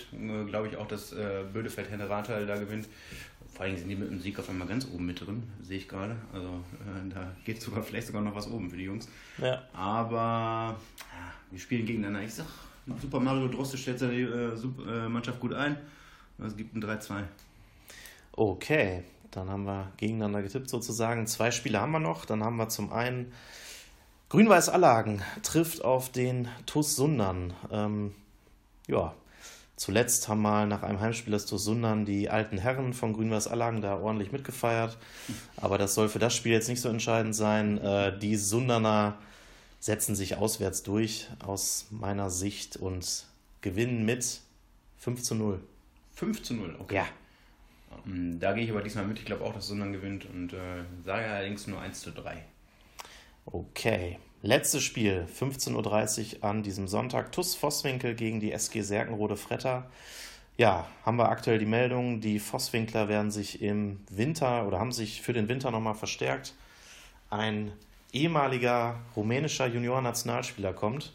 Glaube 0.48 0.68
ich 0.68 0.76
auch, 0.76 0.86
dass 0.86 1.12
äh, 1.12 1.44
Bödefeld 1.52 1.90
Henne 1.90 2.08
Rathal 2.08 2.46
da 2.46 2.56
gewinnt. 2.56 2.88
Vor 3.58 3.66
allem 3.66 3.76
sind 3.76 3.88
die 3.88 3.96
mit 3.96 4.08
dem 4.08 4.20
Sieg 4.20 4.38
auf 4.38 4.48
einmal 4.48 4.68
ganz 4.68 4.86
oben 4.86 5.04
mit 5.04 5.20
drin, 5.20 5.42
sehe 5.60 5.78
ich 5.78 5.88
gerade. 5.88 6.14
Also 6.32 6.46
äh, 6.46 7.12
da 7.12 7.32
geht 7.44 7.60
sogar 7.60 7.82
vielleicht 7.82 8.06
sogar 8.06 8.22
noch 8.22 8.36
was 8.36 8.48
oben 8.48 8.70
für 8.70 8.76
die 8.76 8.84
Jungs. 8.84 9.08
Ja. 9.36 9.64
Aber 9.72 10.76
ja, 11.10 11.32
wir 11.50 11.58
spielen 11.58 11.84
gegeneinander. 11.84 12.22
Ich 12.22 12.34
sag, 12.34 12.46
Super 13.02 13.18
Mario 13.18 13.48
Droste 13.48 13.76
stellt 13.76 13.98
seine 13.98 14.14
äh, 14.14 14.52
äh, 14.54 15.08
Mannschaft 15.08 15.40
gut 15.40 15.54
ein. 15.54 15.76
Es 16.38 16.56
gibt 16.56 16.76
ein 16.76 16.84
3-2. 16.84 17.24
Okay, 18.30 19.02
dann 19.32 19.50
haben 19.50 19.64
wir 19.64 19.90
gegeneinander 19.96 20.42
getippt 20.42 20.70
sozusagen. 20.70 21.26
Zwei 21.26 21.50
Spiele 21.50 21.80
haben 21.80 21.90
wir 21.90 21.98
noch. 21.98 22.26
Dann 22.26 22.44
haben 22.44 22.58
wir 22.58 22.68
zum 22.68 22.92
einen 22.92 23.32
Grün-Weiß 24.28 24.68
Allagen 24.68 25.20
trifft 25.42 25.84
auf 25.84 26.12
den 26.12 26.46
TuS 26.66 26.94
Sundern. 26.94 27.54
Ähm, 27.72 28.14
ja, 28.86 29.16
Zuletzt 29.78 30.26
haben 30.26 30.42
mal 30.42 30.66
nach 30.66 30.82
einem 30.82 30.98
Heimspiel 30.98 31.30
des 31.30 31.46
Sundern 31.46 32.04
die 32.04 32.28
alten 32.28 32.58
Herren 32.58 32.92
von 32.92 33.12
Grün-Weiß 33.12 33.46
Allagen 33.46 33.80
da 33.80 33.96
ordentlich 33.96 34.32
mitgefeiert. 34.32 34.98
Aber 35.56 35.78
das 35.78 35.94
soll 35.94 36.08
für 36.08 36.18
das 36.18 36.34
Spiel 36.34 36.50
jetzt 36.50 36.68
nicht 36.68 36.80
so 36.80 36.88
entscheidend 36.88 37.32
sein. 37.36 37.78
Äh, 37.78 38.18
die 38.18 38.34
Sunderner 38.34 39.18
setzen 39.78 40.16
sich 40.16 40.36
auswärts 40.36 40.82
durch, 40.82 41.28
aus 41.38 41.86
meiner 41.90 42.28
Sicht, 42.28 42.76
und 42.76 43.26
gewinnen 43.60 44.04
mit 44.04 44.40
5 44.96 45.22
zu 45.22 45.36
0. 45.36 45.60
5 46.16 46.42
zu 46.42 46.54
0, 46.54 46.74
okay. 46.80 46.96
Ja. 46.96 47.06
Ähm, 48.04 48.40
Da 48.40 48.54
gehe 48.54 48.64
ich 48.64 48.70
aber 48.72 48.82
diesmal 48.82 49.06
mit. 49.06 49.20
Ich 49.20 49.26
glaube 49.26 49.44
auch, 49.44 49.54
dass 49.54 49.68
Sundern 49.68 49.92
gewinnt 49.92 50.26
und 50.26 50.54
äh, 50.54 50.82
sage 51.04 51.24
allerdings 51.24 51.68
nur 51.68 51.80
1 51.80 52.00
zu 52.00 52.10
3. 52.10 52.44
Okay. 53.46 54.18
Letztes 54.42 54.84
Spiel, 54.84 55.26
15.30 55.36 56.36
Uhr 56.36 56.44
an 56.44 56.62
diesem 56.62 56.86
Sonntag. 56.86 57.32
TuS 57.32 57.56
Vosswinkel 57.56 58.14
gegen 58.14 58.38
die 58.38 58.52
SG 58.52 58.82
Serkenrode 58.82 59.36
Fretter. 59.36 59.90
Ja, 60.56 60.86
haben 61.04 61.16
wir 61.16 61.28
aktuell 61.28 61.58
die 61.58 61.66
Meldung, 61.66 62.20
die 62.20 62.38
Vosswinkler 62.38 63.08
werden 63.08 63.32
sich 63.32 63.60
im 63.60 63.98
Winter 64.08 64.64
oder 64.68 64.78
haben 64.78 64.92
sich 64.92 65.22
für 65.22 65.32
den 65.32 65.48
Winter 65.48 65.72
nochmal 65.72 65.96
verstärkt. 65.96 66.54
Ein 67.30 67.72
ehemaliger 68.12 69.00
rumänischer 69.16 69.66
Junior-Nationalspieler 69.66 70.72
kommt. 70.72 71.12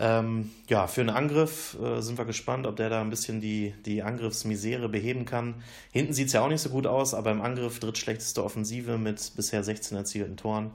Ähm, 0.00 0.50
ja, 0.68 0.88
für 0.88 1.02
einen 1.02 1.10
Angriff 1.10 1.76
äh, 1.80 2.00
sind 2.00 2.18
wir 2.18 2.24
gespannt, 2.24 2.66
ob 2.66 2.74
der 2.74 2.90
da 2.90 3.00
ein 3.00 3.10
bisschen 3.10 3.40
die, 3.40 3.72
die 3.86 4.02
Angriffsmisere 4.02 4.88
beheben 4.88 5.26
kann. 5.26 5.62
Hinten 5.92 6.12
sieht 6.12 6.26
es 6.26 6.32
ja 6.32 6.42
auch 6.42 6.48
nicht 6.48 6.60
so 6.60 6.70
gut 6.70 6.88
aus, 6.88 7.14
aber 7.14 7.30
im 7.30 7.40
Angriff 7.40 7.78
drittschlechteste 7.78 8.42
Offensive 8.42 8.98
mit 8.98 9.32
bisher 9.36 9.62
16 9.62 9.96
erzielten 9.96 10.36
Toren. 10.36 10.72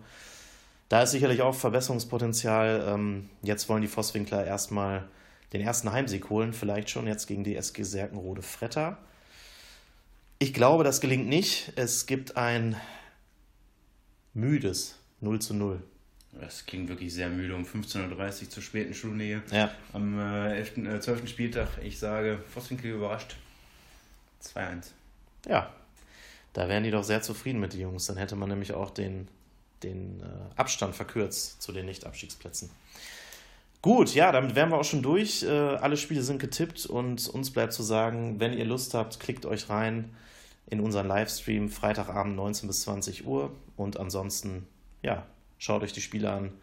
Da 0.91 1.03
ist 1.03 1.11
sicherlich 1.11 1.41
auch 1.41 1.55
Verbesserungspotenzial. 1.55 2.83
Ähm, 2.85 3.29
jetzt 3.41 3.69
wollen 3.69 3.81
die 3.81 3.87
Vosswinkler 3.87 4.45
erstmal 4.45 5.07
den 5.53 5.61
ersten 5.61 5.93
Heimsieg 5.93 6.29
holen, 6.29 6.51
vielleicht 6.51 6.89
schon 6.89 7.07
jetzt 7.07 7.27
gegen 7.27 7.45
die 7.45 7.55
SG 7.55 7.83
Serkenrode 7.83 8.41
Fretter. 8.41 8.97
Ich 10.37 10.53
glaube, 10.53 10.83
das 10.83 10.99
gelingt 10.99 11.29
nicht. 11.29 11.71
Es 11.77 12.07
gibt 12.07 12.35
ein 12.35 12.75
müdes 14.33 14.97
0 15.21 15.39
zu 15.39 15.53
0. 15.53 15.81
Das 16.41 16.65
klingt 16.65 16.89
wirklich 16.89 17.13
sehr 17.13 17.29
müde 17.29 17.55
um 17.55 17.63
15.30 17.63 18.41
Uhr 18.43 18.49
zur 18.49 18.61
späten 18.61 18.93
Schulnähe. 18.93 19.43
Ja. 19.49 19.71
Am 19.93 20.19
äh, 20.19 20.57
11., 20.57 20.77
äh, 20.79 20.99
12. 20.99 21.29
Spieltag, 21.29 21.69
ich 21.81 21.99
sage, 21.99 22.43
Vosswinkel 22.53 22.91
überrascht. 22.91 23.37
2-1. 24.43 24.87
Ja, 25.47 25.71
da 26.51 26.67
wären 26.67 26.83
die 26.83 26.91
doch 26.91 27.05
sehr 27.05 27.21
zufrieden 27.21 27.61
mit 27.61 27.71
den 27.71 27.79
Jungs. 27.79 28.07
Dann 28.07 28.17
hätte 28.17 28.35
man 28.35 28.49
nämlich 28.49 28.73
auch 28.73 28.89
den, 28.89 29.29
den 29.83 30.21
äh, 30.21 30.25
Abstand 30.59 30.95
verkürzt 30.95 31.61
zu 31.61 31.71
den 31.71 31.85
Nicht-Abstiegsplätzen. 31.85 32.69
Gut, 33.81 34.13
ja, 34.13 34.31
damit 34.31 34.53
wären 34.53 34.69
wir 34.69 34.77
auch 34.77 34.85
schon 34.85 35.01
durch. 35.01 35.43
Äh, 35.43 35.49
alle 35.49 35.97
Spiele 35.97 36.21
sind 36.21 36.39
getippt 36.39 36.85
und 36.85 37.27
uns 37.27 37.51
bleibt 37.51 37.73
zu 37.73 37.81
sagen, 37.81 38.39
wenn 38.39 38.53
ihr 38.53 38.65
Lust 38.65 38.93
habt, 38.93 39.19
klickt 39.19 39.45
euch 39.45 39.69
rein 39.69 40.13
in 40.67 40.79
unseren 40.79 41.07
Livestream 41.07 41.69
Freitagabend 41.69 42.35
19 42.35 42.67
bis 42.67 42.81
20 42.81 43.25
Uhr 43.25 43.51
und 43.77 43.99
ansonsten, 43.99 44.67
ja, 45.01 45.25
schaut 45.57 45.81
euch 45.81 45.93
die 45.93 46.01
Spiele 46.01 46.31
an. 46.31 46.53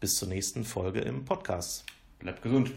Bis 0.00 0.16
zur 0.16 0.28
nächsten 0.28 0.64
Folge 0.64 1.00
im 1.00 1.24
Podcast. 1.24 1.84
Bleibt 2.20 2.42
gesund. 2.42 2.70